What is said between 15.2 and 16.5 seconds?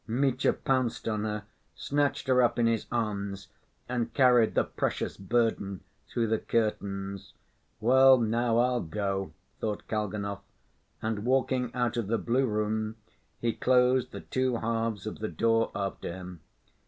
door after him.